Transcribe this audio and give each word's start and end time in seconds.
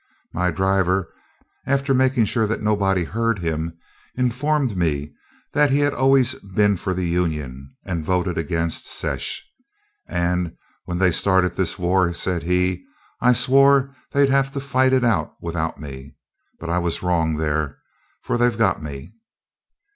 My 0.33 0.49
driver, 0.49 1.13
after 1.67 1.93
making 1.93 2.25
sure 2.25 2.47
that 2.47 2.63
nobody 2.63 3.03
heard 3.03 3.37
him, 3.37 3.77
informed 4.15 4.75
me 4.75 5.13
that 5.53 5.69
he 5.69 5.77
had 5.81 5.93
always 5.93 6.33
been 6.33 6.75
for 6.75 6.95
the 6.95 7.05
Union, 7.07 7.75
and 7.85 8.03
voted 8.03 8.35
against 8.35 8.87
"secesh"; 8.87 9.45
"and 10.07 10.57
when 10.85 10.97
they 10.97 11.11
started 11.11 11.53
this 11.53 11.77
war," 11.77 12.13
said 12.15 12.41
he, 12.41 12.83
"I 13.21 13.33
swore 13.33 13.95
they'd 14.11 14.29
have 14.31 14.49
to 14.53 14.59
fight 14.59 14.91
it 14.91 15.03
out 15.05 15.35
without 15.39 15.79
me; 15.79 16.15
but 16.59 16.67
I 16.71 16.79
was 16.79 17.03
wrong 17.03 17.37
there, 17.37 17.77
for 18.23 18.39
they've 18.39 18.57
got 18.57 18.81
me." 18.81 19.13